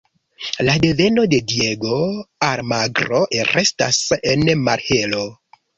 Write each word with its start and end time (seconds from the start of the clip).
La 0.67 0.73
deveno 0.85 1.25
de 1.33 1.41
Diego 1.51 2.01
Almagro 2.49 3.23
restas 3.53 4.05
en 4.35 4.53
malhelo. 4.69 5.27